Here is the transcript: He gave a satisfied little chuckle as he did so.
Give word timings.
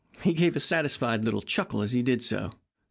He 0.23 0.33
gave 0.33 0.55
a 0.55 0.59
satisfied 0.59 1.23
little 1.23 1.43
chuckle 1.43 1.83
as 1.83 1.91
he 1.91 2.01
did 2.01 2.23
so. 2.23 2.51